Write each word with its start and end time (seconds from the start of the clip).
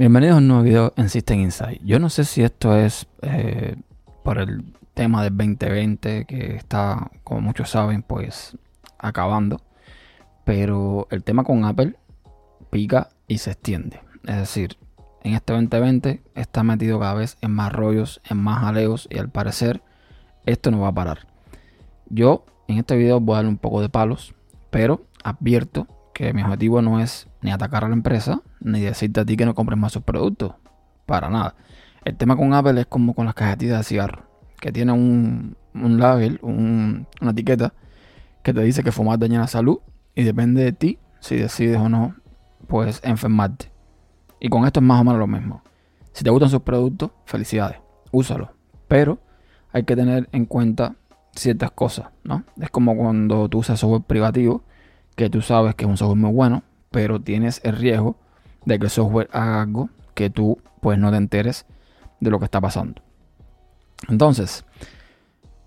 Bienvenidos 0.00 0.36
a 0.36 0.38
un 0.38 0.48
nuevo 0.48 0.62
video 0.62 0.94
en 0.96 1.10
System 1.10 1.40
Insight. 1.40 1.82
Yo 1.84 1.98
no 1.98 2.08
sé 2.08 2.24
si 2.24 2.42
esto 2.42 2.74
es 2.74 3.06
eh, 3.20 3.76
por 4.24 4.38
el 4.38 4.72
tema 4.94 5.22
del 5.22 5.36
2020 5.36 6.24
que 6.24 6.56
está, 6.56 7.10
como 7.22 7.42
muchos 7.42 7.68
saben, 7.68 8.02
pues 8.02 8.56
acabando. 8.96 9.60
Pero 10.46 11.06
el 11.10 11.22
tema 11.22 11.44
con 11.44 11.66
Apple 11.66 11.96
pica 12.70 13.10
y 13.28 13.36
se 13.36 13.50
extiende. 13.50 14.00
Es 14.26 14.36
decir, 14.36 14.78
en 15.22 15.34
este 15.34 15.52
2020 15.52 16.22
está 16.34 16.62
metido 16.62 16.98
cada 16.98 17.12
vez 17.12 17.36
en 17.42 17.50
más 17.50 17.70
rollos, 17.70 18.22
en 18.24 18.38
más 18.38 18.64
aleos 18.64 19.06
y 19.10 19.18
al 19.18 19.28
parecer 19.28 19.82
esto 20.46 20.70
no 20.70 20.80
va 20.80 20.88
a 20.88 20.94
parar. 20.94 21.26
Yo 22.08 22.46
en 22.68 22.78
este 22.78 22.96
video 22.96 23.20
voy 23.20 23.34
a 23.34 23.36
darle 23.36 23.50
un 23.50 23.58
poco 23.58 23.82
de 23.82 23.90
palos, 23.90 24.34
pero 24.70 25.04
advierto 25.22 25.86
que 26.20 26.34
mi 26.34 26.42
objetivo 26.42 26.82
no 26.82 27.00
es 27.00 27.28
ni 27.40 27.50
atacar 27.50 27.82
a 27.82 27.88
la 27.88 27.94
empresa, 27.94 28.42
ni 28.60 28.82
decirte 28.82 29.20
a 29.20 29.24
ti 29.24 29.38
que 29.38 29.46
no 29.46 29.54
compres 29.54 29.78
más 29.78 29.92
sus 29.92 30.02
productos. 30.02 30.52
Para 31.06 31.30
nada. 31.30 31.54
El 32.04 32.16
tema 32.16 32.36
con 32.36 32.52
Apple 32.52 32.78
es 32.78 32.86
como 32.86 33.14
con 33.14 33.24
las 33.24 33.34
cajetillas 33.34 33.78
de 33.78 33.84
cigarro, 33.84 34.24
que 34.60 34.70
tiene 34.70 34.92
un, 34.92 35.56
un 35.74 35.98
label, 35.98 36.38
una 36.42 37.30
etiqueta 37.30 37.72
que 38.42 38.52
te 38.52 38.60
dice 38.60 38.82
que 38.82 38.92
fumar 38.92 39.18
daña 39.18 39.40
la 39.40 39.46
salud 39.46 39.78
y 40.14 40.24
depende 40.24 40.62
de 40.62 40.72
ti 40.72 40.98
si 41.20 41.36
decides 41.36 41.78
o 41.78 41.88
no, 41.88 42.14
pues 42.66 43.00
enfermarte. 43.02 43.72
Y 44.40 44.50
con 44.50 44.66
esto 44.66 44.80
es 44.80 44.84
más 44.84 45.00
o 45.00 45.04
menos 45.04 45.18
lo 45.18 45.26
mismo. 45.26 45.62
Si 46.12 46.22
te 46.22 46.28
gustan 46.28 46.50
sus 46.50 46.60
productos, 46.60 47.12
felicidades, 47.24 47.78
úsalo. 48.10 48.52
Pero 48.88 49.20
hay 49.72 49.84
que 49.84 49.96
tener 49.96 50.28
en 50.32 50.44
cuenta 50.44 50.96
ciertas 51.32 51.70
cosas, 51.70 52.08
¿no? 52.24 52.44
Es 52.60 52.68
como 52.68 52.94
cuando 52.94 53.48
tú 53.48 53.58
usas 53.60 53.80
software 53.80 54.02
privativo 54.02 54.64
que 55.16 55.30
tú 55.30 55.42
sabes 55.42 55.74
que 55.74 55.84
es 55.84 55.90
un 55.90 55.96
software 55.96 56.18
muy 56.18 56.32
bueno, 56.32 56.62
pero 56.90 57.20
tienes 57.20 57.60
el 57.64 57.76
riesgo 57.76 58.16
de 58.64 58.78
que 58.78 58.84
el 58.86 58.90
software 58.90 59.28
haga 59.32 59.62
algo 59.62 59.90
que 60.14 60.30
tú 60.30 60.58
pues 60.80 60.98
no 60.98 61.10
te 61.10 61.16
enteres 61.16 61.66
de 62.20 62.30
lo 62.30 62.38
que 62.38 62.44
está 62.44 62.60
pasando. 62.60 63.02
Entonces, 64.08 64.64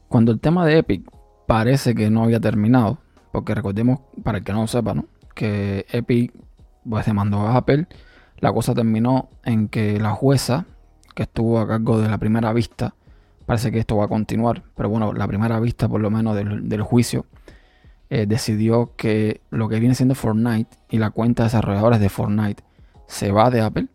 cuando 0.07 0.31
el 0.31 0.39
tema 0.39 0.65
de 0.65 0.79
Epic 0.79 1.09
parece 1.47 1.95
que 1.95 2.09
no 2.09 2.23
había 2.23 2.39
terminado, 2.39 2.99
porque 3.31 3.55
recordemos, 3.55 3.99
para 4.23 4.39
el 4.39 4.43
que 4.43 4.53
no 4.53 4.61
lo 4.61 4.67
sepa, 4.67 4.93
¿no? 4.93 5.05
que 5.33 5.85
Epic 5.91 6.33
pues 6.87 7.05
demandó 7.05 7.41
a 7.41 7.57
Apple, 7.57 7.87
la 8.39 8.53
cosa 8.53 8.73
terminó 8.73 9.29
en 9.43 9.67
que 9.69 9.99
la 9.99 10.11
jueza 10.11 10.65
que 11.15 11.23
estuvo 11.23 11.59
a 11.59 11.67
cargo 11.67 11.99
de 11.99 12.09
la 12.09 12.17
primera 12.17 12.53
vista, 12.53 12.95
parece 13.45 13.71
que 13.71 13.79
esto 13.79 13.97
va 13.97 14.05
a 14.05 14.07
continuar, 14.07 14.63
pero 14.75 14.89
bueno, 14.89 15.13
la 15.13 15.27
primera 15.27 15.59
vista 15.59 15.87
por 15.87 16.01
lo 16.01 16.09
menos 16.09 16.35
del, 16.35 16.67
del 16.67 16.81
juicio, 16.81 17.25
eh, 18.15 18.27
decidió 18.27 18.91
que 18.95 19.41
lo 19.49 19.67
que 19.69 19.79
viene 19.79 19.95
siendo 19.95 20.13
Fortnite 20.13 20.77
y 20.87 20.99
la 20.99 21.09
cuenta 21.09 21.41
de 21.41 21.47
desarrolladores 21.47 21.99
de 21.99 22.09
Fortnite 22.09 22.63
se 23.07 23.31
va 23.31 23.49
de 23.49 23.61
Apple, 23.61 23.87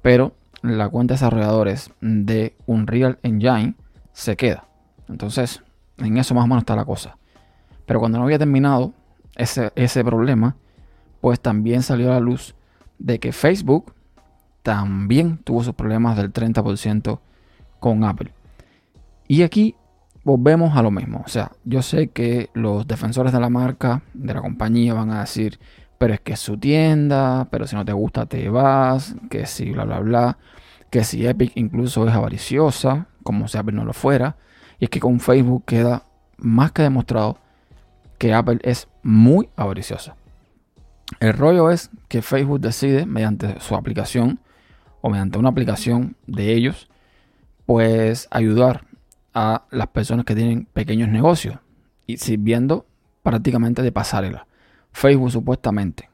pero 0.00 0.32
la 0.62 0.88
cuenta 0.88 1.12
de 1.12 1.16
desarrolladores 1.16 1.90
de 2.00 2.56
Unreal 2.64 3.18
Engine 3.22 3.74
se 4.14 4.38
queda. 4.38 4.64
Entonces, 5.06 5.62
en 5.98 6.16
eso 6.16 6.34
más 6.34 6.44
o 6.44 6.46
menos 6.46 6.62
está 6.62 6.76
la 6.76 6.86
cosa. 6.86 7.18
Pero 7.84 8.00
cuando 8.00 8.16
no 8.16 8.24
había 8.24 8.38
terminado 8.38 8.94
ese, 9.36 9.70
ese 9.74 10.02
problema, 10.02 10.56
pues 11.20 11.38
también 11.38 11.82
salió 11.82 12.08
a 12.10 12.14
la 12.14 12.20
luz 12.20 12.54
de 12.98 13.18
que 13.18 13.32
Facebook 13.32 13.92
también 14.62 15.36
tuvo 15.44 15.62
sus 15.62 15.74
problemas 15.74 16.16
del 16.16 16.32
30% 16.32 17.20
con 17.80 18.02
Apple. 18.04 18.32
Y 19.26 19.42
aquí 19.42 19.74
volvemos 20.24 20.76
a 20.76 20.82
lo 20.82 20.90
mismo. 20.90 21.22
O 21.24 21.28
sea, 21.28 21.52
yo 21.64 21.82
sé 21.82 22.08
que 22.08 22.50
los 22.54 22.86
defensores 22.86 23.32
de 23.32 23.40
la 23.40 23.48
marca, 23.48 24.02
de 24.14 24.34
la 24.34 24.40
compañía, 24.40 24.94
van 24.94 25.10
a 25.10 25.20
decir, 25.20 25.58
pero 25.98 26.14
es 26.14 26.20
que 26.20 26.34
es 26.34 26.40
su 26.40 26.58
tienda, 26.58 27.48
pero 27.50 27.66
si 27.66 27.76
no 27.76 27.84
te 27.84 27.92
gusta 27.92 28.26
te 28.26 28.48
vas, 28.48 29.16
que 29.30 29.46
si 29.46 29.70
bla, 29.70 29.84
bla, 29.84 30.00
bla, 30.00 30.38
que 30.90 31.04
si 31.04 31.26
Epic 31.26 31.52
incluso 31.56 32.06
es 32.06 32.14
avariciosa, 32.14 33.08
como 33.22 33.48
si 33.48 33.58
Apple 33.58 33.74
no 33.74 33.84
lo 33.84 33.92
fuera. 33.92 34.36
Y 34.78 34.84
es 34.84 34.90
que 34.90 35.00
con 35.00 35.20
Facebook 35.20 35.64
queda 35.66 36.04
más 36.36 36.72
que 36.72 36.82
demostrado 36.82 37.38
que 38.18 38.32
Apple 38.32 38.58
es 38.62 38.88
muy 39.02 39.48
avariciosa. 39.56 40.16
El 41.20 41.32
rollo 41.32 41.70
es 41.70 41.90
que 42.08 42.22
Facebook 42.22 42.60
decide, 42.60 43.06
mediante 43.06 43.60
su 43.60 43.74
aplicación 43.74 44.40
o 45.00 45.10
mediante 45.10 45.38
una 45.38 45.48
aplicación 45.48 46.16
de 46.26 46.52
ellos, 46.52 46.88
pues 47.66 48.28
ayudar 48.30 48.87
a 49.40 49.68
las 49.70 49.86
personas 49.86 50.24
que 50.24 50.34
tienen 50.34 50.64
pequeños 50.64 51.08
negocios 51.08 51.60
y 52.08 52.16
sirviendo 52.16 52.86
prácticamente 53.22 53.82
de 53.82 53.92
pasarela. 53.92 54.48
Facebook 54.90 55.30
supuestamente, 55.30 56.10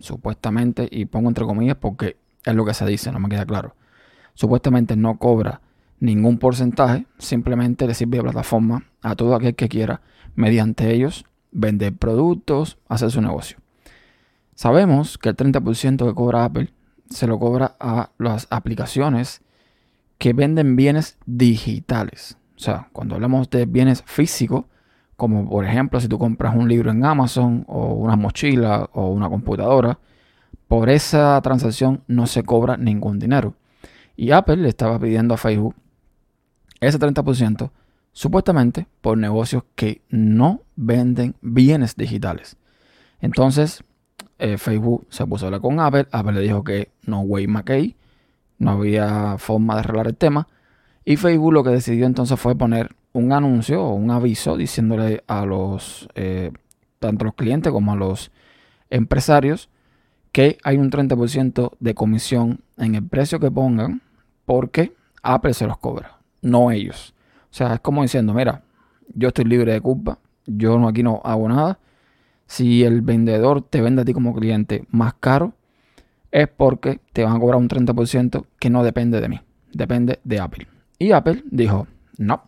supuestamente, 0.00 0.88
y 0.90 1.04
pongo 1.04 1.28
entre 1.28 1.44
comillas 1.44 1.76
porque 1.76 2.16
es 2.42 2.52
lo 2.52 2.64
que 2.64 2.74
se 2.74 2.84
dice, 2.84 3.12
no 3.12 3.20
me 3.20 3.28
queda 3.28 3.46
claro. 3.46 3.76
Supuestamente 4.34 4.96
no 4.96 5.18
cobra 5.18 5.60
ningún 6.00 6.38
porcentaje, 6.38 7.06
simplemente 7.16 7.86
le 7.86 7.94
sirve 7.94 8.16
de 8.16 8.24
plataforma 8.24 8.82
a 9.02 9.14
todo 9.14 9.36
aquel 9.36 9.54
que 9.54 9.68
quiera, 9.68 10.00
mediante 10.34 10.92
ellos, 10.92 11.26
vender 11.52 11.96
productos, 11.96 12.78
hacer 12.88 13.12
su 13.12 13.20
negocio. 13.20 13.58
Sabemos 14.56 15.16
que 15.16 15.28
el 15.28 15.36
30% 15.36 16.08
que 16.08 16.14
cobra 16.14 16.44
Apple 16.44 16.74
se 17.08 17.28
lo 17.28 17.38
cobra 17.38 17.76
a 17.78 18.10
las 18.18 18.48
aplicaciones 18.50 19.42
que 20.18 20.32
venden 20.32 20.74
bienes 20.74 21.18
digitales. 21.24 22.36
O 22.56 22.58
sea, 22.58 22.88
cuando 22.92 23.14
hablamos 23.14 23.50
de 23.50 23.66
bienes 23.66 24.02
físicos, 24.06 24.64
como 25.16 25.48
por 25.48 25.64
ejemplo 25.64 26.00
si 26.00 26.08
tú 26.08 26.18
compras 26.18 26.54
un 26.54 26.68
libro 26.68 26.90
en 26.90 27.04
Amazon 27.04 27.64
o 27.68 27.94
una 27.94 28.16
mochila 28.16 28.88
o 28.92 29.08
una 29.10 29.28
computadora, 29.28 29.98
por 30.68 30.88
esa 30.88 31.40
transacción 31.42 32.02
no 32.06 32.26
se 32.26 32.42
cobra 32.42 32.76
ningún 32.76 33.18
dinero. 33.18 33.54
Y 34.16 34.30
Apple 34.30 34.56
le 34.56 34.68
estaba 34.68 34.98
pidiendo 34.98 35.34
a 35.34 35.36
Facebook 35.36 35.74
ese 36.80 36.98
30% 36.98 37.70
supuestamente 38.12 38.86
por 39.00 39.18
negocios 39.18 39.64
que 39.74 40.02
no 40.08 40.62
venden 40.76 41.34
bienes 41.42 41.96
digitales. 41.96 42.56
Entonces, 43.20 43.82
eh, 44.38 44.56
Facebook 44.56 45.06
se 45.10 45.26
puso 45.26 45.44
a 45.44 45.48
hablar 45.48 45.60
con 45.60 45.80
Apple. 45.80 46.06
Apple 46.12 46.32
le 46.32 46.40
dijo 46.40 46.64
que 46.64 46.90
no 47.02 47.20
way 47.20 47.46
McKay, 47.46 47.96
no 48.58 48.72
había 48.72 49.36
forma 49.38 49.74
de 49.74 49.80
arreglar 49.80 50.06
el 50.06 50.16
tema. 50.16 50.48
Y 51.04 51.16
Facebook 51.16 51.52
lo 51.52 51.64
que 51.64 51.70
decidió 51.70 52.06
entonces 52.06 52.38
fue 52.40 52.56
poner 52.56 52.94
un 53.12 53.32
anuncio 53.32 53.82
o 53.82 53.94
un 53.94 54.10
aviso 54.10 54.56
diciéndole 54.56 55.22
a 55.26 55.44
los, 55.44 56.08
eh, 56.14 56.50
tanto 56.98 57.24
a 57.24 57.26
los 57.26 57.34
clientes 57.34 57.72
como 57.72 57.92
a 57.92 57.96
los 57.96 58.30
empresarios, 58.90 59.68
que 60.32 60.58
hay 60.64 60.78
un 60.78 60.90
30% 60.90 61.72
de 61.78 61.94
comisión 61.94 62.60
en 62.76 62.94
el 62.94 63.06
precio 63.06 63.38
que 63.38 63.50
pongan 63.50 64.02
porque 64.46 64.94
Apple 65.22 65.54
se 65.54 65.66
los 65.66 65.78
cobra, 65.78 66.18
no 66.42 66.70
ellos. 66.70 67.14
O 67.50 67.54
sea, 67.54 67.74
es 67.74 67.80
como 67.80 68.02
diciendo, 68.02 68.34
mira, 68.34 68.62
yo 69.14 69.28
estoy 69.28 69.44
libre 69.44 69.72
de 69.72 69.80
culpa, 69.80 70.18
yo 70.46 70.78
no, 70.78 70.88
aquí 70.88 71.02
no 71.02 71.20
hago 71.24 71.48
nada. 71.48 71.78
Si 72.46 72.82
el 72.82 73.00
vendedor 73.02 73.62
te 73.62 73.80
vende 73.80 74.02
a 74.02 74.04
ti 74.04 74.12
como 74.12 74.34
cliente 74.34 74.84
más 74.90 75.14
caro, 75.14 75.54
es 76.32 76.48
porque 76.48 77.00
te 77.12 77.22
van 77.22 77.36
a 77.36 77.38
cobrar 77.38 77.60
un 77.60 77.68
30% 77.68 78.44
que 78.58 78.70
no 78.70 78.82
depende 78.82 79.20
de 79.20 79.28
mí, 79.28 79.40
depende 79.72 80.18
de 80.24 80.40
Apple. 80.40 80.73
Y 81.04 81.12
Apple 81.12 81.44
dijo, 81.50 81.86
no, 82.16 82.44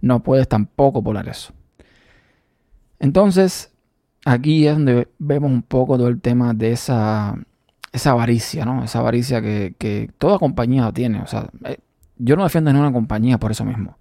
no 0.00 0.20
puedes 0.24 0.48
tampoco 0.48 1.04
poner 1.04 1.28
eso. 1.28 1.52
Entonces, 2.98 3.72
aquí 4.24 4.66
es 4.66 4.74
donde 4.74 5.06
vemos 5.20 5.52
un 5.52 5.62
poco 5.62 5.96
todo 5.96 6.08
el 6.08 6.20
tema 6.20 6.52
de 6.52 6.72
esa, 6.72 7.38
esa 7.92 8.10
avaricia, 8.10 8.64
¿no? 8.64 8.82
Esa 8.82 8.98
avaricia 8.98 9.40
que, 9.40 10.10
toda 10.18 10.40
compañía 10.40 10.90
tiene. 10.90 11.20
O 11.20 11.28
sea, 11.28 11.48
eh, 11.64 11.78
yo 12.16 12.34
no 12.34 12.42
defiendo 12.42 12.72
ninguna 12.72 12.92
compañía 12.92 13.38
por 13.38 13.52
eso 13.52 13.64
mismo. 13.64 13.98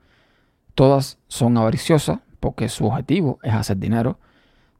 Todas 0.73 1.19
son 1.27 1.55
avariciosas 1.55 2.21
porque 2.39 2.69
su 2.69 2.87
objetivo 2.87 3.37
es 3.43 3.53
hacer 3.53 3.77
dinero. 3.77 4.17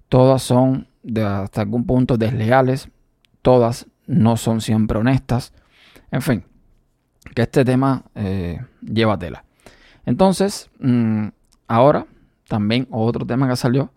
Todas 0.09 0.41
son 0.41 0.87
hasta 1.23 1.61
algún 1.61 1.85
punto 1.85 2.17
desleales. 2.17 2.89
Todas 3.43 3.85
no 4.07 4.35
son 4.35 4.61
siempre 4.61 4.97
honestas. 4.97 5.53
En 6.09 6.23
fin, 6.23 6.43
que 7.33 7.41
este 7.41 7.65
tema 7.65 8.03
eh, 8.15 8.61
lleva 8.81 9.17
tela. 9.17 9.43
Entonces, 10.05 10.69
mm, 10.79 11.27
ahora 11.67 12.05
también 12.47 12.87
otro 12.91 13.25
tema 13.25 13.47
que 13.49 13.55
salió 13.55 13.91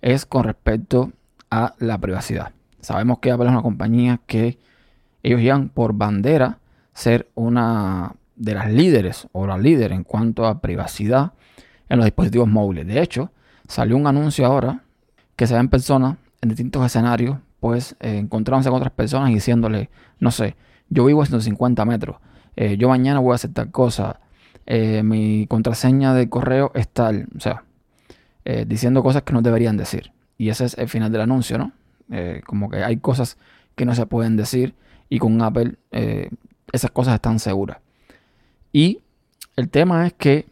es 0.00 0.26
con 0.26 0.44
respecto 0.44 1.12
a 1.50 1.74
la 1.78 1.98
privacidad. 1.98 2.52
Sabemos 2.80 3.18
que 3.20 3.30
Apple 3.30 3.46
es 3.46 3.52
una 3.52 3.62
compañía 3.62 4.20
que 4.26 4.58
ellos 5.22 5.40
llevan 5.40 5.68
por 5.68 5.94
bandera 5.94 6.58
ser 6.92 7.28
una 7.34 8.14
de 8.36 8.54
las 8.54 8.70
líderes 8.70 9.28
o 9.32 9.46
la 9.46 9.56
líder 9.56 9.92
en 9.92 10.04
cuanto 10.04 10.46
a 10.46 10.60
privacidad 10.60 11.32
en 11.88 11.98
los 11.98 12.04
dispositivos 12.04 12.48
móviles. 12.48 12.86
De 12.86 13.00
hecho, 13.00 13.30
salió 13.68 13.96
un 13.96 14.06
anuncio 14.06 14.44
ahora 14.44 14.82
que 15.36 15.46
se 15.46 15.54
ve 15.54 15.60
en 15.60 15.68
personas 15.68 16.16
en 16.42 16.50
distintos 16.50 16.84
escenarios, 16.84 17.38
pues 17.60 17.96
eh, 18.00 18.18
encontrándose 18.18 18.68
con 18.68 18.76
otras 18.76 18.92
personas 18.92 19.30
y 19.30 19.34
diciéndole, 19.34 19.88
no 20.18 20.30
sé, 20.30 20.56
yo 20.90 21.06
vivo 21.06 21.22
a 21.22 21.26
150 21.26 21.84
metros, 21.86 22.16
eh, 22.56 22.76
yo 22.76 22.88
mañana 22.88 23.20
voy 23.20 23.32
a 23.32 23.34
hacer 23.36 23.52
tal 23.52 23.70
cosa, 23.70 24.20
eh, 24.66 25.02
mi 25.02 25.46
contraseña 25.46 26.14
de 26.14 26.28
correo 26.28 26.72
es 26.74 26.88
tal, 26.88 27.26
o 27.36 27.40
sea, 27.40 27.64
eh, 28.44 28.64
diciendo 28.66 29.02
cosas 29.02 29.22
que 29.22 29.32
no 29.32 29.42
deberían 29.42 29.76
decir. 29.76 30.12
Y 30.38 30.48
ese 30.48 30.64
es 30.64 30.78
el 30.78 30.88
final 30.88 31.12
del 31.12 31.22
anuncio, 31.22 31.58
¿no? 31.58 31.72
como 32.46 32.68
que 32.68 32.84
hay 32.84 32.98
cosas 32.98 33.38
que 33.74 33.86
no 33.86 33.94
se 33.94 34.04
pueden 34.04 34.36
decir 34.36 34.74
y 35.08 35.18
con 35.18 35.40
Apple 35.40 35.78
esas 36.70 36.90
cosas 36.90 37.14
están 37.14 37.38
seguras. 37.38 37.78
Y 38.72 39.00
el 39.56 39.70
tema 39.70 40.06
es 40.06 40.12
que, 40.12 40.46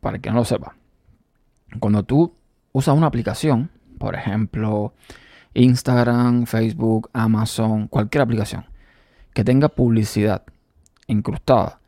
para 0.00 0.18
que 0.18 0.30
no 0.30 0.36
lo 0.36 0.44
sepa, 0.46 0.76
cuando 1.78 2.04
tú 2.04 2.32
usas 2.72 2.96
una 2.96 3.06
aplicación, 3.06 3.70
por 3.98 4.14
ejemplo, 4.14 4.94
Instagram, 5.52 6.46
Facebook, 6.46 7.10
Amazon, 7.12 7.86
cualquier 7.86 8.22
aplicación 8.22 8.64
que 9.34 9.44
tenga 9.44 9.68
publicidad 9.68 10.44
incrustada 11.06 11.80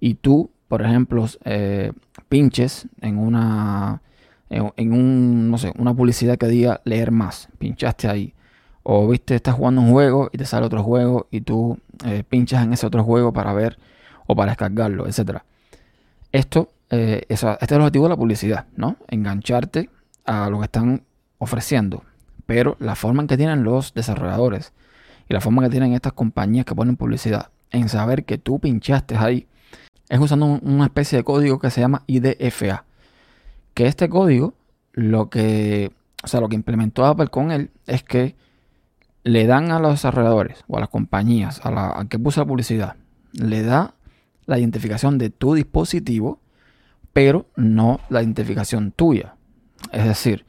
y 0.00 0.14
tú, 0.14 0.50
por 0.68 0.82
ejemplo, 0.82 1.26
eh, 1.44 1.92
pinches 2.28 2.88
en 3.00 3.18
una 3.18 4.02
en, 4.50 4.92
un, 4.92 5.50
no 5.50 5.58
sé, 5.58 5.72
una 5.78 5.94
publicidad 5.94 6.38
que 6.38 6.46
diga 6.46 6.80
leer 6.84 7.10
más, 7.10 7.48
pinchaste 7.58 8.08
ahí. 8.08 8.34
O 8.82 9.08
viste, 9.08 9.34
estás 9.34 9.54
jugando 9.54 9.80
un 9.80 9.90
juego 9.90 10.28
y 10.32 10.38
te 10.38 10.44
sale 10.44 10.66
otro 10.66 10.82
juego 10.82 11.26
y 11.30 11.40
tú 11.40 11.78
eh, 12.04 12.22
pinchas 12.28 12.62
en 12.62 12.72
ese 12.72 12.86
otro 12.86 13.02
juego 13.02 13.32
para 13.32 13.52
ver 13.54 13.78
o 14.26 14.36
para 14.36 14.52
descargarlo, 14.52 15.06
etc. 15.06 15.38
Esto, 16.32 16.70
eh, 16.90 17.24
este 17.28 17.56
es 17.60 17.72
el 17.72 17.80
objetivo 17.80 18.04
de 18.04 18.10
la 18.10 18.16
publicidad, 18.16 18.66
¿no? 18.76 18.96
Engancharte 19.08 19.88
a 20.26 20.50
lo 20.50 20.58
que 20.58 20.64
están 20.64 21.02
ofreciendo. 21.38 22.04
Pero 22.46 22.76
la 22.78 22.94
forma 22.94 23.22
en 23.22 23.28
que 23.28 23.38
tienen 23.38 23.64
los 23.64 23.94
desarrolladores 23.94 24.74
y 25.28 25.32
la 25.32 25.40
forma 25.40 25.62
que 25.62 25.70
tienen 25.70 25.94
estas 25.94 26.12
compañías 26.12 26.66
que 26.66 26.74
ponen 26.74 26.96
publicidad 26.96 27.48
en 27.74 27.88
saber 27.88 28.24
que 28.24 28.38
tú 28.38 28.58
pinchaste 28.58 29.16
ahí 29.16 29.46
es 30.08 30.20
usando 30.20 30.46
una 30.46 30.84
especie 30.84 31.18
de 31.18 31.24
código 31.24 31.58
que 31.58 31.70
se 31.70 31.80
llama 31.80 32.02
IDFA. 32.06 32.84
Que 33.74 33.86
este 33.86 34.08
código, 34.08 34.54
lo 34.92 35.28
que, 35.28 35.90
o 36.22 36.28
sea, 36.28 36.40
lo 36.40 36.48
que 36.48 36.54
implementó 36.54 37.04
Apple 37.04 37.28
con 37.28 37.50
él 37.50 37.70
es 37.86 38.04
que 38.04 38.36
le 39.24 39.46
dan 39.46 39.72
a 39.72 39.80
los 39.80 39.92
desarrolladores 39.92 40.64
o 40.68 40.76
a 40.76 40.80
las 40.80 40.88
compañías, 40.88 41.60
a 41.64 41.70
la 41.70 42.06
que 42.08 42.18
puso 42.18 42.40
la 42.40 42.46
publicidad, 42.46 42.96
le 43.32 43.62
da 43.62 43.94
la 44.46 44.58
identificación 44.58 45.18
de 45.18 45.30
tu 45.30 45.54
dispositivo, 45.54 46.38
pero 47.12 47.46
no 47.56 48.00
la 48.10 48.22
identificación 48.22 48.92
tuya. 48.92 49.34
Es 49.92 50.04
decir, 50.04 50.44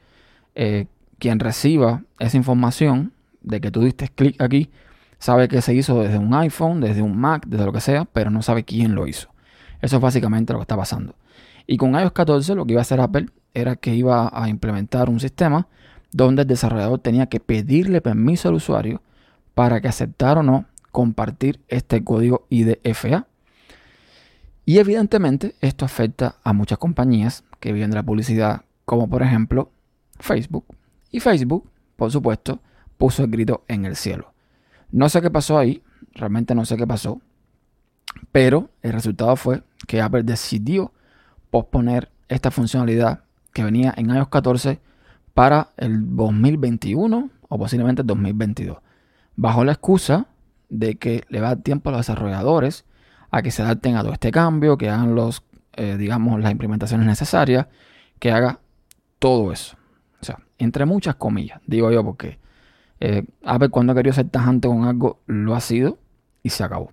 eh, 0.54 0.86
quien 1.18 1.40
reciba 1.40 2.04
esa 2.18 2.36
información 2.36 3.12
de 3.40 3.60
que 3.60 3.70
tú 3.70 3.80
diste 3.80 4.08
clic 4.08 4.40
aquí, 4.40 4.70
sabe 5.18 5.48
que 5.48 5.62
se 5.62 5.74
hizo 5.74 6.02
desde 6.02 6.18
un 6.18 6.32
iPhone, 6.34 6.80
desde 6.80 7.02
un 7.02 7.16
Mac, 7.16 7.46
desde 7.46 7.64
lo 7.64 7.72
que 7.72 7.80
sea, 7.80 8.04
pero 8.04 8.30
no 8.30 8.42
sabe 8.42 8.64
quién 8.64 8.94
lo 8.94 9.06
hizo. 9.06 9.28
Eso 9.80 9.96
es 9.96 10.02
básicamente 10.02 10.52
lo 10.52 10.58
que 10.58 10.64
está 10.64 10.76
pasando. 10.76 11.14
Y 11.66 11.76
con 11.76 11.94
iOS 11.94 12.12
14 12.12 12.54
lo 12.54 12.64
que 12.66 12.72
iba 12.72 12.80
a 12.80 12.82
hacer 12.82 13.00
Apple 13.00 13.26
era 13.54 13.76
que 13.76 13.94
iba 13.94 14.30
a 14.32 14.48
implementar 14.48 15.08
un 15.08 15.20
sistema 15.20 15.66
donde 16.12 16.42
el 16.42 16.48
desarrollador 16.48 17.00
tenía 17.00 17.26
que 17.26 17.40
pedirle 17.40 18.00
permiso 18.00 18.48
al 18.48 18.54
usuario 18.54 19.02
para 19.54 19.80
que 19.80 19.88
aceptara 19.88 20.40
o 20.40 20.42
no 20.42 20.66
compartir 20.92 21.60
este 21.68 22.02
código 22.04 22.46
IDFA. 22.48 23.26
Y 24.64 24.78
evidentemente 24.78 25.54
esto 25.60 25.84
afecta 25.84 26.36
a 26.42 26.52
muchas 26.52 26.78
compañías 26.78 27.44
que 27.60 27.72
viven 27.72 27.90
de 27.90 27.96
la 27.96 28.02
publicidad, 28.02 28.62
como 28.84 29.08
por 29.08 29.22
ejemplo 29.22 29.70
Facebook. 30.18 30.64
Y 31.10 31.20
Facebook, 31.20 31.68
por 31.96 32.10
supuesto, 32.10 32.60
puso 32.96 33.24
el 33.24 33.30
grito 33.30 33.64
en 33.68 33.84
el 33.84 33.96
cielo. 33.96 34.32
No 34.90 35.08
sé 35.08 35.20
qué 35.20 35.30
pasó 35.30 35.58
ahí, 35.58 35.82
realmente 36.12 36.54
no 36.54 36.64
sé 36.64 36.76
qué 36.76 36.86
pasó, 36.86 37.20
pero 38.32 38.70
el 38.82 38.92
resultado 38.92 39.36
fue 39.36 39.62
que 39.86 40.00
Apple 40.00 40.22
decidió 40.22 40.92
posponer 41.50 42.10
esta 42.28 42.50
funcionalidad 42.50 43.24
que 43.52 43.64
venía 43.64 43.94
en 43.96 44.10
iOS 44.10 44.28
14 44.28 44.80
para 45.34 45.70
el 45.76 46.16
2021 46.16 47.30
o 47.48 47.58
posiblemente 47.58 48.02
el 48.02 48.06
2022, 48.06 48.78
bajo 49.36 49.64
la 49.64 49.72
excusa 49.72 50.26
de 50.68 50.96
que 50.96 51.24
le 51.28 51.40
va 51.40 51.48
a 51.48 51.54
dar 51.54 51.62
tiempo 51.62 51.90
a 51.90 51.92
los 51.92 52.00
desarrolladores 52.00 52.84
a 53.30 53.42
que 53.42 53.50
se 53.50 53.62
adapten 53.62 53.96
a 53.96 54.02
todo 54.02 54.12
este 54.12 54.30
cambio, 54.30 54.78
que 54.78 54.88
hagan 54.88 55.14
los, 55.14 55.42
eh, 55.74 55.96
digamos, 55.98 56.40
las 56.40 56.52
implementaciones 56.52 57.06
necesarias, 57.06 57.66
que 58.18 58.30
haga 58.30 58.60
todo 59.18 59.52
eso. 59.52 59.76
O 60.20 60.24
sea, 60.24 60.38
entre 60.58 60.86
muchas 60.86 61.16
comillas, 61.16 61.60
digo 61.66 61.90
yo, 61.90 62.04
porque 62.04 62.38
eh, 63.00 63.24
Apple 63.44 63.68
cuando 63.68 63.92
ha 63.92 63.96
querido 63.96 64.14
ser 64.14 64.28
tajante 64.28 64.68
con 64.68 64.84
algo, 64.84 65.20
lo 65.26 65.54
ha 65.54 65.60
sido 65.60 65.98
y 66.42 66.50
se 66.50 66.64
acabó. 66.64 66.92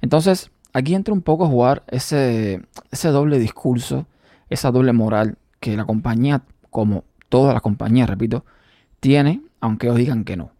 Entonces, 0.00 0.50
aquí 0.72 0.94
entra 0.94 1.14
un 1.14 1.22
poco 1.22 1.44
a 1.44 1.48
jugar 1.48 1.84
ese, 1.88 2.62
ese 2.90 3.08
doble 3.08 3.38
discurso, 3.38 4.06
esa 4.50 4.70
doble 4.70 4.92
moral 4.92 5.38
que 5.60 5.76
la 5.76 5.84
compañía, 5.84 6.42
como 6.70 7.04
todas 7.28 7.54
las 7.54 7.62
compañías, 7.62 8.08
repito, 8.08 8.44
tiene, 9.00 9.42
aunque 9.60 9.90
os 9.90 9.96
digan 9.96 10.24
que 10.24 10.36
no. 10.36 10.50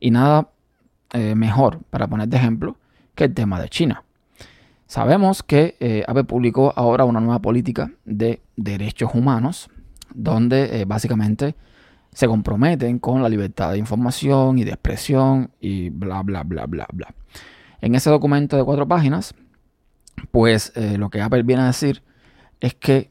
Y 0.00 0.10
nada 0.10 0.48
eh, 1.12 1.34
mejor 1.34 1.80
para 1.90 2.06
poner 2.08 2.28
de 2.28 2.36
ejemplo 2.36 2.76
que 3.14 3.24
el 3.24 3.34
tema 3.34 3.60
de 3.60 3.68
China. 3.68 4.02
Sabemos 4.86 5.42
que 5.42 5.76
eh, 5.80 6.04
Apple 6.06 6.24
publicó 6.24 6.72
ahora 6.76 7.04
una 7.04 7.20
nueva 7.20 7.40
política 7.40 7.90
de 8.04 8.40
derechos 8.56 9.14
humanos, 9.14 9.68
donde 10.14 10.80
eh, 10.80 10.84
básicamente 10.84 11.56
se 12.16 12.26
comprometen 12.26 12.98
con 12.98 13.22
la 13.22 13.28
libertad 13.28 13.72
de 13.72 13.78
información 13.78 14.56
y 14.56 14.64
de 14.64 14.70
expresión 14.70 15.50
y 15.60 15.90
bla, 15.90 16.22
bla, 16.22 16.44
bla, 16.44 16.64
bla, 16.64 16.86
bla. 16.90 17.14
En 17.82 17.94
ese 17.94 18.08
documento 18.08 18.56
de 18.56 18.64
cuatro 18.64 18.88
páginas, 18.88 19.34
pues 20.30 20.72
lo 20.96 21.10
que 21.10 21.20
Apple 21.20 21.42
viene 21.42 21.64
a 21.64 21.66
decir 21.66 22.02
es 22.58 22.72
que 22.72 23.10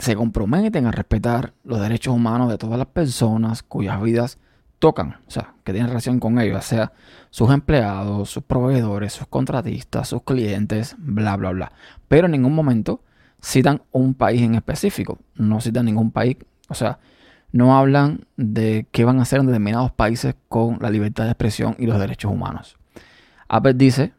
se 0.00 0.16
comprometen 0.16 0.86
a 0.86 0.90
respetar 0.90 1.54
los 1.62 1.80
derechos 1.80 2.16
humanos 2.16 2.50
de 2.50 2.58
todas 2.58 2.78
las 2.78 2.88
personas 2.88 3.62
cuyas 3.62 4.02
vidas 4.02 4.40
tocan, 4.80 5.18
o 5.28 5.30
sea, 5.30 5.54
que 5.62 5.70
tienen 5.70 5.90
relación 5.90 6.18
con 6.18 6.40
ellos, 6.40 6.56
ya 6.56 6.62
sea 6.62 6.92
sus 7.30 7.48
empleados, 7.52 8.28
sus 8.28 8.42
proveedores, 8.42 9.12
sus 9.12 9.28
contratistas, 9.28 10.08
sus 10.08 10.24
clientes, 10.24 10.96
bla, 10.98 11.36
bla, 11.36 11.52
bla. 11.52 11.72
Pero 12.08 12.26
en 12.26 12.32
ningún 12.32 12.56
momento 12.56 13.04
citan 13.40 13.82
un 13.92 14.14
país 14.14 14.42
en 14.42 14.56
específico, 14.56 15.20
no 15.36 15.60
citan 15.60 15.84
ningún 15.84 16.10
país, 16.10 16.38
o 16.68 16.74
sea, 16.74 16.98
no 17.52 17.76
hablan 17.76 18.26
de 18.36 18.86
qué 18.90 19.04
van 19.04 19.18
a 19.18 19.22
hacer 19.22 19.40
en 19.40 19.46
determinados 19.46 19.92
países 19.92 20.34
con 20.48 20.78
la 20.80 20.90
libertad 20.90 21.24
de 21.24 21.30
expresión 21.30 21.76
y 21.78 21.86
los 21.86 21.98
derechos 21.98 22.32
humanos. 22.32 22.76
Apple 23.48 23.74
dice, 23.74 24.12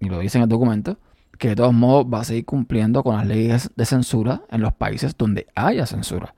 y 0.00 0.08
lo 0.08 0.18
dice 0.18 0.38
en 0.38 0.42
el 0.42 0.48
documento, 0.48 0.98
que 1.38 1.50
de 1.50 1.56
todos 1.56 1.72
modos 1.72 2.06
va 2.12 2.20
a 2.20 2.24
seguir 2.24 2.44
cumpliendo 2.44 3.04
con 3.04 3.16
las 3.16 3.26
leyes 3.26 3.70
de 3.76 3.86
censura 3.86 4.42
en 4.50 4.60
los 4.60 4.72
países 4.72 5.16
donde 5.16 5.46
haya 5.54 5.86
censura. 5.86 6.34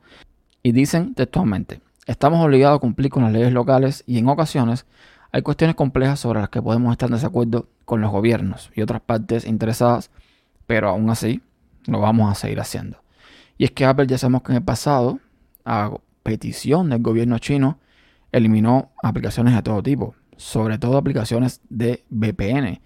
Y 0.63 0.73
dicen 0.73 1.15
textualmente, 1.15 1.81
estamos 2.07 2.45
obligados 2.45 2.77
a 2.77 2.81
cumplir 2.81 3.11
con 3.11 3.23
las 3.23 3.33
leyes 3.33 3.53
locales 3.53 4.05
y 4.07 4.19
en 4.19 4.29
ocasiones 4.29 4.85
hay 5.33 5.41
cuestiones 5.43 5.77
complejas 5.77 6.21
sobre 6.21 6.41
las 6.41 6.51
que 6.51 6.61
podemos 6.61 6.93
estar 6.93 7.09
en 7.09 7.15
desacuerdo 7.15 7.69
con 7.87 8.03
los 8.03 8.11
gobiernos 8.11 8.71
y 8.75 8.83
otras 8.83 9.01
partes 9.01 9.47
interesadas, 9.47 10.11
pero 10.67 10.91
aún 10.91 11.09
así 11.09 11.41
lo 11.87 12.01
vamos 12.01 12.31
a 12.31 12.35
seguir 12.35 12.61
haciendo. 12.61 13.03
Y 13.57 13.65
es 13.65 13.71
que 13.71 13.87
Apple 13.87 14.07
ya 14.07 14.19
sabemos 14.19 14.43
que 14.43 14.53
en 14.53 14.57
el 14.57 14.65
pasado, 14.65 15.19
a 15.65 15.93
petición 16.23 16.91
del 16.91 17.03
gobierno 17.03 17.39
chino, 17.39 17.79
eliminó 18.33 18.91
aplicaciones 19.03 19.55
de 19.55 19.63
todo 19.63 19.83
tipo, 19.83 20.15
sobre 20.37 20.79
todo 20.79 20.97
aplicaciones 20.97 21.61
de 21.69 22.05
VPN, 22.11 22.81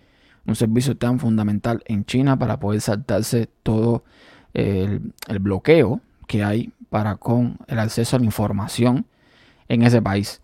un 0.46 0.56
servicio 0.56 0.96
tan 0.96 1.18
fundamental 1.18 1.82
en 1.86 2.04
China 2.04 2.38
para 2.38 2.58
poder 2.58 2.80
saltarse 2.80 3.48
todo 3.62 4.04
el, 4.52 5.12
bloqueo 5.40 6.00
que 6.26 6.44
hay 6.44 6.72
para 6.90 7.16
con 7.16 7.58
el 7.66 7.78
acceso 7.78 8.16
a 8.16 8.18
la 8.18 8.24
información 8.24 9.06
en 9.68 9.82
ese 9.82 10.00
país. 10.00 10.40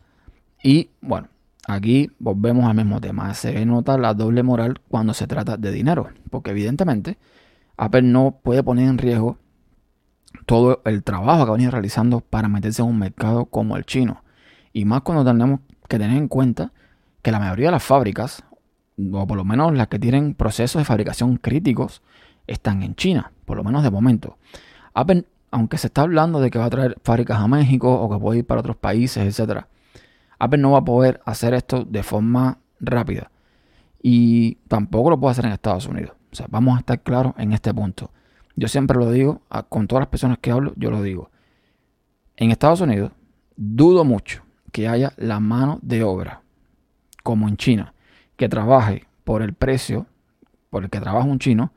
Y 0.62 0.90
bueno, 1.00 1.28
aquí 1.66 2.10
volvemos 2.18 2.64
al 2.64 2.74
mismo 2.74 3.00
tema. 3.00 3.32
Se 3.34 3.64
nota 3.64 3.96
la 3.98 4.14
doble 4.14 4.42
moral 4.42 4.80
cuando 4.88 5.14
se 5.14 5.26
trata 5.26 5.56
de 5.56 5.70
dinero, 5.70 6.08
porque 6.30 6.50
evidentemente 6.50 7.18
Apple 7.76 8.02
no 8.02 8.38
puede 8.42 8.62
poner 8.62 8.88
en 8.88 8.98
riesgo 8.98 9.38
todo 10.46 10.82
el 10.84 11.02
trabajo 11.02 11.44
que 11.44 11.50
ha 11.50 11.54
venido 11.54 11.70
realizando 11.70 12.20
para 12.20 12.48
meterse 12.48 12.82
en 12.82 12.88
un 12.88 12.98
mercado 12.98 13.46
como 13.46 13.76
el 13.76 13.84
chino. 13.84 14.22
Y 14.72 14.84
más 14.84 15.02
cuando 15.02 15.24
tenemos 15.24 15.60
que 15.88 15.98
tener 15.98 16.16
en 16.16 16.28
cuenta 16.28 16.72
que 17.22 17.32
la 17.32 17.38
mayoría 17.38 17.66
de 17.66 17.72
las 17.72 17.82
fábricas 17.82 18.44
o 19.12 19.26
por 19.26 19.36
lo 19.36 19.44
menos 19.44 19.72
las 19.74 19.88
que 19.88 19.98
tienen 19.98 20.34
procesos 20.34 20.80
de 20.80 20.84
fabricación 20.84 21.36
críticos, 21.36 22.02
están 22.46 22.82
en 22.82 22.94
China, 22.94 23.32
por 23.44 23.56
lo 23.56 23.64
menos 23.64 23.82
de 23.82 23.90
momento. 23.90 24.36
Apple, 24.94 25.24
aunque 25.50 25.78
se 25.78 25.86
está 25.86 26.02
hablando 26.02 26.40
de 26.40 26.50
que 26.50 26.58
va 26.58 26.66
a 26.66 26.70
traer 26.70 26.96
fábricas 27.02 27.38
a 27.38 27.48
México 27.48 27.92
o 27.92 28.10
que 28.10 28.18
puede 28.18 28.40
ir 28.40 28.46
para 28.46 28.60
otros 28.60 28.76
países, 28.76 29.40
etc., 29.40 29.64
Apple 30.38 30.58
no 30.58 30.72
va 30.72 30.78
a 30.78 30.84
poder 30.84 31.20
hacer 31.26 31.54
esto 31.54 31.84
de 31.84 32.02
forma 32.02 32.58
rápida. 32.80 33.30
Y 34.02 34.54
tampoco 34.68 35.10
lo 35.10 35.20
puede 35.20 35.32
hacer 35.32 35.44
en 35.46 35.52
Estados 35.52 35.86
Unidos. 35.86 36.12
O 36.32 36.34
sea, 36.34 36.46
vamos 36.48 36.76
a 36.76 36.80
estar 36.80 37.00
claros 37.02 37.34
en 37.36 37.52
este 37.52 37.74
punto. 37.74 38.10
Yo 38.56 38.68
siempre 38.68 38.98
lo 38.98 39.10
digo, 39.10 39.42
con 39.68 39.86
todas 39.86 40.02
las 40.02 40.08
personas 40.08 40.38
que 40.38 40.50
hablo, 40.50 40.72
yo 40.76 40.90
lo 40.90 41.02
digo. 41.02 41.30
En 42.36 42.50
Estados 42.50 42.80
Unidos, 42.80 43.12
dudo 43.56 44.04
mucho 44.04 44.42
que 44.72 44.88
haya 44.88 45.12
la 45.16 45.40
mano 45.40 45.78
de 45.82 46.02
obra 46.02 46.42
como 47.22 47.48
en 47.48 47.56
China 47.56 47.94
que 48.36 48.48
trabaje 48.48 49.06
por 49.24 49.42
el 49.42 49.52
precio 49.52 50.06
por 50.70 50.84
el 50.84 50.90
que 50.90 51.00
trabaja 51.00 51.26
un 51.26 51.38
chino 51.38 51.72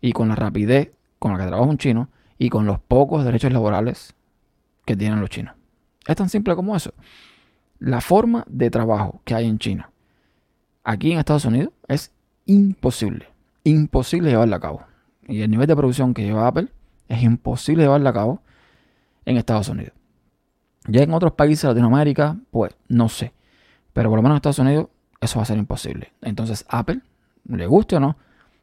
y 0.00 0.12
con 0.12 0.28
la 0.28 0.34
rapidez 0.34 0.90
con 1.18 1.32
la 1.32 1.38
que 1.38 1.46
trabaja 1.46 1.70
un 1.70 1.78
chino 1.78 2.08
y 2.38 2.48
con 2.48 2.66
los 2.66 2.80
pocos 2.80 3.24
derechos 3.24 3.52
laborales 3.52 4.14
que 4.84 4.96
tienen 4.96 5.20
los 5.20 5.30
chinos. 5.30 5.54
Es 6.06 6.16
tan 6.16 6.28
simple 6.28 6.56
como 6.56 6.74
eso. 6.74 6.94
La 7.78 8.00
forma 8.00 8.44
de 8.48 8.70
trabajo 8.70 9.20
que 9.24 9.34
hay 9.34 9.46
en 9.46 9.58
China, 9.58 9.90
aquí 10.82 11.12
en 11.12 11.18
Estados 11.18 11.44
Unidos, 11.44 11.72
es 11.86 12.12
imposible, 12.46 13.28
imposible 13.64 14.30
llevarla 14.30 14.56
a 14.56 14.60
cabo. 14.60 14.82
Y 15.28 15.42
el 15.42 15.50
nivel 15.50 15.66
de 15.66 15.76
producción 15.76 16.14
que 16.14 16.24
lleva 16.24 16.46
Apple 16.46 16.68
es 17.06 17.22
imposible 17.22 17.84
llevarla 17.84 18.10
a 18.10 18.14
cabo 18.14 18.42
en 19.24 19.36
Estados 19.36 19.68
Unidos. 19.68 19.92
Ya 20.86 21.02
en 21.02 21.12
otros 21.12 21.32
países 21.32 21.62
de 21.62 21.68
Latinoamérica, 21.68 22.36
pues 22.50 22.74
no 22.88 23.08
sé. 23.08 23.32
Pero 23.92 24.08
por 24.08 24.18
lo 24.18 24.22
menos 24.22 24.34
en 24.34 24.36
Estados 24.36 24.58
Unidos 24.58 24.88
eso 25.20 25.38
va 25.38 25.42
a 25.42 25.46
ser 25.46 25.58
imposible. 25.58 26.12
Entonces 26.22 26.64
Apple, 26.68 27.00
le 27.46 27.66
guste 27.66 27.96
o 27.96 28.00
no, 28.00 28.16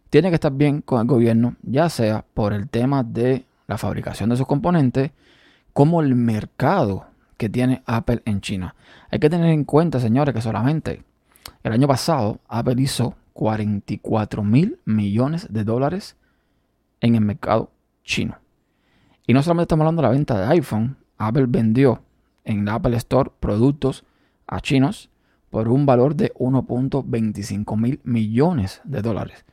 tiene 0.10 0.30
que 0.30 0.36
estar 0.36 0.52
bien 0.52 0.82
con 0.82 1.02
el 1.02 1.08
gobierno, 1.08 1.56
ya 1.62 1.90
sea 1.90 2.26
por 2.34 2.54
el 2.54 2.70
tema 2.70 3.04
de 3.04 3.46
la 3.68 3.78
fabricación 3.78 4.30
de 4.30 4.38
sus 4.38 4.48
componentes, 4.48 5.12
como 5.74 6.02
el 6.02 6.16
mercado 6.16 7.06
que 7.38 7.50
tiene 7.50 7.84
Apple 7.86 8.22
en 8.26 8.42
China. 8.42 8.76
Hay 9.12 9.20
que 9.20 9.30
tener 9.30 9.50
en 9.50 9.66
cuenta, 9.66 10.00
señores, 10.00 10.34
que 10.34 10.42
solamente 10.42 11.04
el 11.64 11.74
año 11.74 11.88
pasado 11.88 12.40
Apple 12.48 12.82
hizo 12.82 13.16
44 13.34 14.44
mil 14.44 14.80
millones 14.86 15.48
de 15.52 15.64
dólares 15.64 16.16
en 17.02 17.16
el 17.16 17.22
mercado 17.22 17.72
chino. 18.04 18.38
Y 19.28 19.34
no 19.34 19.42
solamente 19.42 19.64
estamos 19.64 19.84
hablando 19.84 20.02
de 20.02 20.08
la 20.08 20.14
venta 20.14 20.40
de 20.40 20.46
iPhone, 20.54 20.98
Apple 21.18 21.46
vendió 21.48 22.04
en 22.44 22.66
la 22.66 22.76
Apple 22.76 22.96
Store 22.98 23.32
productos 23.40 24.06
a 24.48 24.62
chinos 24.62 25.10
por 25.50 25.68
un 25.70 25.86
valor 25.86 26.16
de 26.16 26.34
1.25 26.34 27.78
mil 27.78 28.00
millones 28.04 28.82
de 28.84 29.02
dólares. 29.02 29.46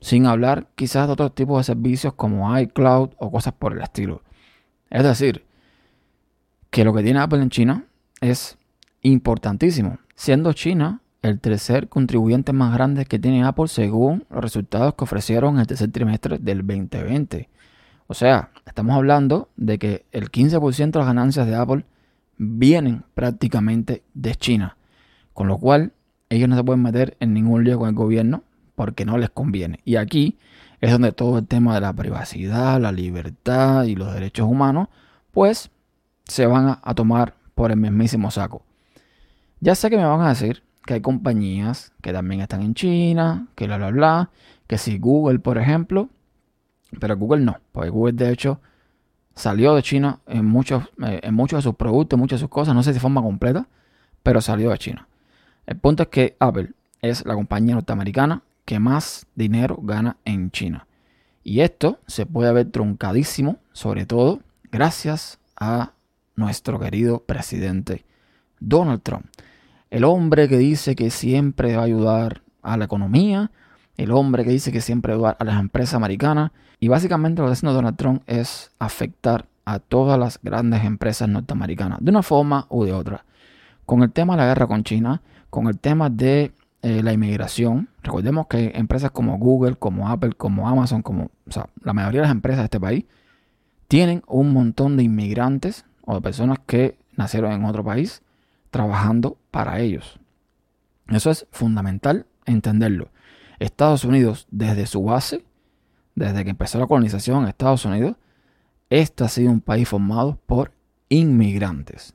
Sin 0.00 0.26
hablar 0.26 0.68
quizás 0.74 1.06
de 1.06 1.12
otros 1.14 1.34
tipos 1.34 1.58
de 1.58 1.64
servicios 1.64 2.14
como 2.14 2.58
iCloud 2.58 3.10
o 3.16 3.30
cosas 3.30 3.54
por 3.54 3.72
el 3.72 3.80
estilo. 3.80 4.22
Es 4.90 5.02
decir, 5.02 5.44
que 6.70 6.84
lo 6.84 6.92
que 6.92 7.02
tiene 7.02 7.20
Apple 7.20 7.40
en 7.40 7.50
China 7.50 7.84
es 8.20 8.58
importantísimo, 9.02 9.98
siendo 10.14 10.52
China 10.52 11.00
el 11.24 11.40
tercer 11.40 11.88
contribuyente 11.88 12.52
más 12.52 12.74
grande 12.74 13.06
que 13.06 13.18
tiene 13.18 13.44
Apple 13.44 13.68
según 13.68 14.26
los 14.28 14.42
resultados 14.42 14.94
que 14.94 15.04
ofrecieron 15.04 15.54
en 15.54 15.60
el 15.60 15.66
tercer 15.66 15.90
trimestre 15.90 16.38
del 16.38 16.58
2020. 16.58 17.48
O 18.06 18.12
sea, 18.12 18.50
estamos 18.66 18.94
hablando 18.94 19.48
de 19.56 19.78
que 19.78 20.04
el 20.12 20.30
15% 20.30 20.90
de 20.90 20.98
las 20.98 21.06
ganancias 21.06 21.46
de 21.46 21.54
Apple 21.54 21.86
vienen 22.36 23.04
prácticamente 23.14 24.02
de 24.12 24.34
China. 24.34 24.76
Con 25.32 25.48
lo 25.48 25.56
cual, 25.56 25.92
ellos 26.28 26.46
no 26.48 26.56
se 26.56 26.64
pueden 26.64 26.82
meter 26.82 27.16
en 27.20 27.32
ningún 27.32 27.64
lío 27.64 27.78
con 27.78 27.88
el 27.88 27.94
gobierno 27.94 28.42
porque 28.74 29.06
no 29.06 29.16
les 29.16 29.30
conviene. 29.30 29.80
Y 29.86 29.96
aquí 29.96 30.36
es 30.82 30.92
donde 30.92 31.12
todo 31.12 31.38
el 31.38 31.46
tema 31.46 31.74
de 31.74 31.80
la 31.80 31.94
privacidad, 31.94 32.78
la 32.82 32.92
libertad 32.92 33.84
y 33.84 33.94
los 33.94 34.12
derechos 34.12 34.46
humanos, 34.46 34.88
pues 35.30 35.70
se 36.24 36.44
van 36.46 36.78
a, 36.82 36.94
tomar 36.94 37.34
por 37.54 37.70
el 37.70 37.78
mismísimo 37.78 38.30
saco. 38.30 38.62
Ya 39.60 39.74
sé 39.74 39.88
que 39.88 39.96
me 39.96 40.04
van 40.04 40.20
a 40.20 40.28
decir 40.28 40.63
que 40.84 40.94
hay 40.94 41.00
compañías 41.00 41.92
que 42.02 42.12
también 42.12 42.40
están 42.40 42.62
en 42.62 42.74
China, 42.74 43.48
que 43.54 43.66
bla, 43.66 43.78
bla, 43.78 43.90
bla, 43.90 44.30
que 44.66 44.78
si 44.78 44.98
Google, 44.98 45.38
por 45.38 45.58
ejemplo, 45.58 46.10
pero 47.00 47.16
Google 47.16 47.44
no, 47.44 47.58
porque 47.72 47.90
Google 47.90 48.12
de 48.12 48.30
hecho 48.30 48.60
salió 49.34 49.74
de 49.74 49.82
China 49.82 50.20
en 50.26 50.44
muchos, 50.44 50.84
eh, 51.04 51.20
en 51.22 51.34
muchos 51.34 51.58
de 51.58 51.62
sus 51.62 51.74
productos, 51.74 52.18
muchas 52.18 52.38
de 52.38 52.44
sus 52.44 52.50
cosas, 52.50 52.74
no 52.74 52.82
sé 52.82 52.90
si 52.90 52.94
de 52.94 53.00
forma 53.00 53.22
completa, 53.22 53.66
pero 54.22 54.40
salió 54.40 54.70
de 54.70 54.78
China. 54.78 55.08
El 55.66 55.76
punto 55.78 56.04
es 56.04 56.08
que 56.08 56.36
Apple 56.38 56.70
es 57.00 57.24
la 57.24 57.34
compañía 57.34 57.74
norteamericana 57.74 58.42
que 58.64 58.78
más 58.78 59.26
dinero 59.34 59.78
gana 59.82 60.16
en 60.24 60.50
China. 60.50 60.86
Y 61.42 61.60
esto 61.60 61.98
se 62.06 62.24
puede 62.26 62.52
ver 62.52 62.70
truncadísimo, 62.70 63.58
sobre 63.72 64.06
todo 64.06 64.40
gracias 64.70 65.38
a 65.56 65.92
nuestro 66.36 66.80
querido 66.80 67.20
presidente 67.20 68.04
Donald 68.60 69.02
Trump. 69.02 69.26
El 69.94 70.02
hombre 70.02 70.48
que 70.48 70.58
dice 70.58 70.96
que 70.96 71.08
siempre 71.08 71.76
va 71.76 71.82
a 71.82 71.84
ayudar 71.84 72.42
a 72.62 72.76
la 72.76 72.86
economía, 72.86 73.52
el 73.96 74.10
hombre 74.10 74.42
que 74.42 74.50
dice 74.50 74.72
que 74.72 74.80
siempre 74.80 75.12
va 75.12 75.14
a 75.14 75.18
ayudar 75.18 75.36
a 75.38 75.44
las 75.44 75.60
empresas 75.60 75.94
americanas. 75.94 76.50
Y 76.80 76.88
básicamente 76.88 77.40
lo 77.40 77.46
que 77.46 77.52
está 77.52 77.68
haciendo 77.68 77.74
Donald 77.80 77.96
Trump 77.96 78.22
es 78.26 78.72
afectar 78.80 79.46
a 79.64 79.78
todas 79.78 80.18
las 80.18 80.40
grandes 80.42 80.82
empresas 80.82 81.28
norteamericanas, 81.28 82.00
de 82.02 82.10
una 82.10 82.24
forma 82.24 82.66
u 82.70 82.82
de 82.82 82.92
otra. 82.92 83.24
Con 83.86 84.02
el 84.02 84.10
tema 84.10 84.34
de 84.34 84.42
la 84.42 84.46
guerra 84.48 84.66
con 84.66 84.82
China, 84.82 85.22
con 85.48 85.68
el 85.68 85.78
tema 85.78 86.10
de 86.10 86.50
eh, 86.82 87.00
la 87.04 87.12
inmigración, 87.12 87.88
recordemos 88.02 88.48
que 88.48 88.72
empresas 88.74 89.12
como 89.12 89.38
Google, 89.38 89.76
como 89.76 90.08
Apple, 90.08 90.32
como 90.32 90.68
Amazon, 90.68 91.02
como 91.02 91.30
o 91.46 91.52
sea, 91.52 91.68
la 91.84 91.92
mayoría 91.92 92.22
de 92.22 92.26
las 92.26 92.34
empresas 92.34 92.62
de 92.62 92.64
este 92.64 92.80
país, 92.80 93.04
tienen 93.86 94.24
un 94.26 94.52
montón 94.52 94.96
de 94.96 95.04
inmigrantes 95.04 95.84
o 96.04 96.16
de 96.16 96.20
personas 96.20 96.58
que 96.66 96.98
nacieron 97.16 97.52
en 97.52 97.64
otro 97.64 97.84
país 97.84 98.23
trabajando 98.74 99.38
para 99.52 99.78
ellos. 99.78 100.18
Eso 101.06 101.30
es 101.30 101.46
fundamental 101.52 102.26
entenderlo. 102.44 103.08
Estados 103.60 104.04
Unidos, 104.04 104.48
desde 104.50 104.86
su 104.86 105.04
base, 105.04 105.44
desde 106.16 106.42
que 106.42 106.50
empezó 106.50 106.80
la 106.80 106.88
colonización 106.88 107.44
en 107.44 107.50
Estados 107.50 107.84
Unidos, 107.84 108.16
este 108.90 109.22
ha 109.22 109.28
sido 109.28 109.52
un 109.52 109.60
país 109.60 109.88
formado 109.88 110.40
por 110.46 110.72
inmigrantes. 111.08 112.14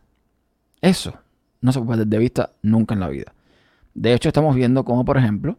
Eso 0.82 1.14
no 1.62 1.72
se 1.72 1.80
puede 1.80 2.00
perder 2.00 2.08
de 2.08 2.18
vista 2.18 2.52
nunca 2.62 2.94
en 2.94 3.00
la 3.00 3.08
vida. 3.08 3.34
De 3.94 4.14
hecho, 4.14 4.28
estamos 4.28 4.54
viendo 4.54 4.84
como, 4.84 5.06
por 5.06 5.16
ejemplo, 5.16 5.58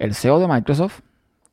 el 0.00 0.16
CEO 0.16 0.40
de 0.40 0.48
Microsoft, 0.48 1.02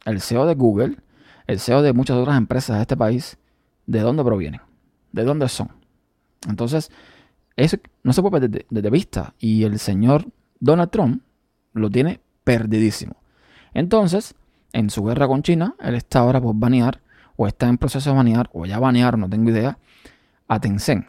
el 0.06 0.22
CEO 0.22 0.48
de 0.48 0.56
Google, 0.56 0.98
el 1.46 1.60
CEO 1.60 1.84
de 1.84 1.94
muchas 1.94 2.18
otras 2.18 2.36
empresas 2.36 2.78
de 2.78 2.82
este 2.82 2.98
país, 2.98 3.38
¿de 3.86 4.00
dónde 4.00 4.24
provienen? 4.24 4.62
¿De 5.12 5.24
dónde 5.24 5.48
son? 5.50 5.70
Entonces, 6.50 6.90
eso 7.58 7.78
no 8.04 8.14
se 8.14 8.22
puede 8.22 8.40
perder 8.40 8.66
de, 8.70 8.90
vista. 8.90 9.34
Y 9.40 9.64
el 9.64 9.80
señor 9.80 10.28
Donald 10.60 10.92
Trump 10.92 11.24
lo 11.74 11.90
tiene 11.90 12.22
perdidísimo. 12.44 13.18
Entonces, 13.74 14.36
en 14.74 14.90
su 14.90 15.04
guerra 15.04 15.28
con 15.28 15.42
China, 15.42 15.76
él 15.82 15.96
está 15.96 16.20
ahora 16.20 16.40
por 16.40 16.56
banear, 16.56 17.02
o 17.36 17.48
está 17.48 17.68
en 17.68 17.78
proceso 17.78 18.12
de 18.12 18.16
banear, 18.16 18.50
o 18.54 18.66
ya 18.66 18.80
banear, 18.80 19.18
no 19.18 19.28
tengo 19.28 19.50
idea, 19.50 19.78
a 20.48 20.60
Tencent. 20.60 21.08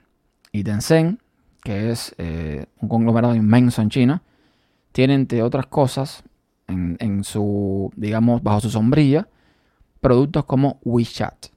Y 0.50 0.64
Tencent, 0.64 1.20
que 1.62 1.90
es 1.90 2.14
eh, 2.18 2.66
un 2.80 2.88
conglomerado 2.88 3.34
inmenso 3.34 3.82
en 3.82 3.90
China, 3.90 4.22
tiene 4.92 5.14
entre 5.14 5.42
otras 5.42 5.66
cosas 5.66 6.24
en, 6.66 6.96
en, 6.98 7.24
su, 7.24 7.92
digamos, 7.94 8.42
bajo 8.42 8.60
su 8.60 8.70
sombrilla, 8.70 9.28
productos 10.00 10.46
como 10.46 10.80
WeChat. 10.82 11.48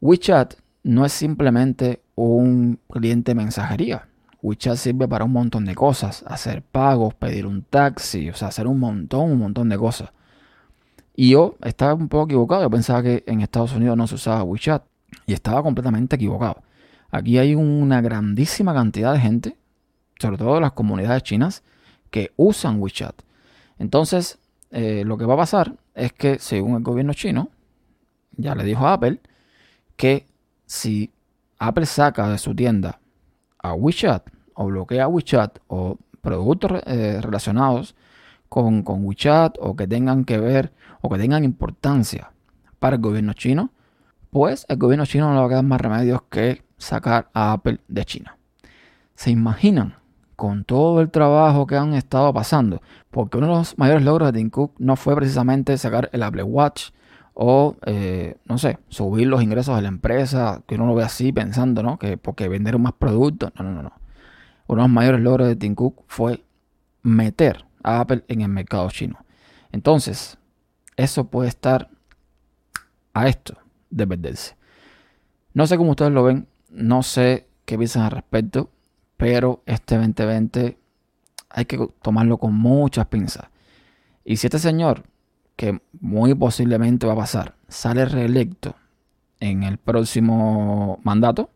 WeChat 0.00 0.54
no 0.84 1.04
es 1.04 1.12
simplemente 1.12 2.02
un 2.24 2.78
cliente 2.90 3.34
mensajería. 3.34 4.08
WeChat 4.42 4.76
sirve 4.76 5.06
para 5.06 5.24
un 5.24 5.32
montón 5.32 5.64
de 5.64 5.74
cosas, 5.74 6.24
hacer 6.26 6.62
pagos, 6.62 7.14
pedir 7.14 7.46
un 7.46 7.62
taxi, 7.62 8.30
o 8.30 8.34
sea, 8.34 8.48
hacer 8.48 8.66
un 8.66 8.78
montón, 8.78 9.32
un 9.32 9.38
montón 9.38 9.68
de 9.68 9.76
cosas. 9.76 10.10
Y 11.14 11.30
yo 11.30 11.56
estaba 11.62 11.94
un 11.94 12.08
poco 12.08 12.24
equivocado, 12.24 12.62
yo 12.62 12.70
pensaba 12.70 13.02
que 13.02 13.24
en 13.26 13.42
Estados 13.42 13.74
Unidos 13.74 13.96
no 13.96 14.06
se 14.06 14.14
usaba 14.14 14.42
WeChat 14.42 14.82
y 15.26 15.34
estaba 15.34 15.62
completamente 15.62 16.16
equivocado. 16.16 16.62
Aquí 17.10 17.38
hay 17.38 17.54
una 17.54 18.00
grandísima 18.00 18.72
cantidad 18.72 19.12
de 19.12 19.20
gente, 19.20 19.56
sobre 20.18 20.38
todo 20.38 20.60
las 20.60 20.72
comunidades 20.72 21.22
chinas, 21.22 21.62
que 22.10 22.32
usan 22.36 22.80
WeChat. 22.80 23.22
Entonces, 23.78 24.38
eh, 24.70 25.02
lo 25.04 25.18
que 25.18 25.26
va 25.26 25.34
a 25.34 25.38
pasar 25.38 25.74
es 25.94 26.12
que 26.12 26.38
según 26.38 26.76
el 26.76 26.82
gobierno 26.82 27.12
chino, 27.12 27.50
ya 28.36 28.54
le 28.54 28.64
dijo 28.64 28.86
a 28.86 28.94
Apple 28.94 29.20
que 29.96 30.26
si 30.66 31.12
Apple 31.60 31.86
saca 31.86 32.28
de 32.28 32.38
su 32.38 32.54
tienda 32.54 33.00
a 33.58 33.74
WeChat 33.74 34.28
o 34.54 34.66
bloquea 34.66 35.06
WeChat 35.06 35.58
o 35.68 35.98
productos 36.22 36.82
eh, 36.86 37.20
relacionados 37.22 37.94
con, 38.48 38.82
con 38.82 39.04
WeChat 39.04 39.56
o 39.60 39.76
que 39.76 39.86
tengan 39.86 40.24
que 40.24 40.38
ver 40.38 40.72
o 41.02 41.10
que 41.10 41.18
tengan 41.18 41.44
importancia 41.44 42.32
para 42.78 42.96
el 42.96 43.02
gobierno 43.02 43.34
chino, 43.34 43.70
pues 44.30 44.64
el 44.68 44.78
gobierno 44.78 45.04
chino 45.04 45.28
no 45.28 45.34
le 45.34 45.40
va 45.40 45.46
a 45.46 45.48
quedar 45.50 45.64
más 45.64 45.80
remedios 45.80 46.22
que 46.30 46.62
sacar 46.78 47.28
a 47.34 47.52
Apple 47.52 47.78
de 47.88 48.04
China. 48.06 48.38
¿Se 49.14 49.30
imaginan 49.30 49.96
con 50.36 50.64
todo 50.64 51.02
el 51.02 51.10
trabajo 51.10 51.66
que 51.66 51.76
han 51.76 51.92
estado 51.92 52.32
pasando? 52.32 52.80
Porque 53.10 53.36
uno 53.36 53.48
de 53.48 53.52
los 53.52 53.76
mayores 53.76 54.02
logros 54.02 54.32
de 54.32 54.38
Tim 54.38 54.48
Cook 54.48 54.76
no 54.78 54.96
fue 54.96 55.14
precisamente 55.14 55.76
sacar 55.76 56.08
el 56.14 56.22
Apple 56.22 56.42
Watch 56.42 56.90
o, 57.42 57.78
eh, 57.86 58.36
no 58.44 58.58
sé, 58.58 58.80
subir 58.90 59.26
los 59.26 59.42
ingresos 59.42 59.74
de 59.74 59.80
la 59.80 59.88
empresa, 59.88 60.62
que 60.66 60.74
uno 60.74 60.84
lo 60.84 60.94
ve 60.94 61.04
así 61.04 61.32
pensando, 61.32 61.82
¿no? 61.82 61.98
Que 61.98 62.18
porque 62.18 62.48
vendieron 62.48 62.82
más 62.82 62.92
productos. 62.92 63.50
No, 63.56 63.64
no, 63.64 63.72
no, 63.72 63.82
no. 63.82 63.92
Uno 64.66 64.82
de 64.82 64.88
los 64.88 64.94
mayores 64.94 65.22
logros 65.22 65.48
de 65.48 65.56
Tim 65.56 65.74
Cook 65.74 66.04
fue 66.06 66.44
meter 67.02 67.64
a 67.82 68.00
Apple 68.00 68.24
en 68.28 68.42
el 68.42 68.48
mercado 68.48 68.90
chino. 68.90 69.24
Entonces, 69.72 70.36
eso 70.96 71.28
puede 71.28 71.48
estar 71.48 71.88
a 73.14 73.26
esto 73.26 73.56
de 73.88 74.06
perderse. 74.06 74.56
No 75.54 75.66
sé 75.66 75.78
cómo 75.78 75.92
ustedes 75.92 76.12
lo 76.12 76.24
ven, 76.24 76.46
no 76.68 77.02
sé 77.02 77.48
qué 77.64 77.78
piensan 77.78 78.02
al 78.02 78.10
respecto, 78.10 78.70
pero 79.16 79.62
este 79.64 79.96
2020 79.96 80.78
hay 81.48 81.64
que 81.64 81.88
tomarlo 82.02 82.36
con 82.36 82.52
muchas 82.52 83.06
pinzas. 83.06 83.46
Y 84.26 84.36
si 84.36 84.46
este 84.46 84.58
señor 84.58 85.04
que 85.60 85.78
muy 86.00 86.34
posiblemente 86.34 87.06
va 87.06 87.12
a 87.12 87.16
pasar, 87.16 87.54
sale 87.68 88.06
reelecto 88.06 88.76
en 89.40 89.62
el 89.62 89.76
próximo 89.76 90.98
mandato, 91.04 91.50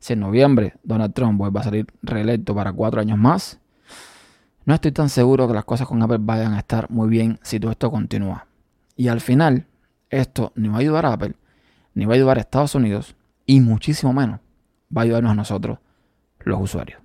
si 0.00 0.14
en 0.14 0.18
noviembre 0.18 0.74
Donald 0.82 1.14
Trump 1.14 1.38
vuelve 1.38 1.60
a 1.60 1.62
salir 1.62 1.86
reelecto 2.02 2.52
para 2.52 2.72
cuatro 2.72 3.00
años 3.00 3.18
más, 3.18 3.60
No 4.64 4.74
estoy 4.74 4.90
tan 4.90 5.08
seguro 5.08 5.46
que 5.46 5.54
las 5.54 5.64
cosas 5.64 5.86
con 5.86 6.02
Apple 6.02 6.18
vayan 6.20 6.54
a 6.54 6.58
estar 6.58 6.90
muy 6.90 7.08
bien 7.08 7.38
si 7.42 7.60
todo 7.60 7.70
esto 7.70 7.92
continúa. 7.92 8.46
Y 8.96 9.06
al 9.06 9.20
final, 9.20 9.66
esto 10.10 10.52
ni 10.56 10.68
va 10.68 10.76
a 10.76 10.80
ayudar 10.80 11.06
a 11.06 11.12
Apple, 11.12 11.34
ni 11.94 12.04
va 12.04 12.14
a 12.14 12.16
ayudar 12.16 12.38
a 12.38 12.40
Estados 12.40 12.74
Unidos, 12.74 13.14
y 13.46 13.60
muchísimo 13.60 14.12
menos 14.12 14.40
va 14.96 15.02
a 15.02 15.04
ayudarnos 15.04 15.32
a 15.32 15.36
nosotros, 15.36 15.78
los 16.40 16.60
usuarios. 16.60 17.01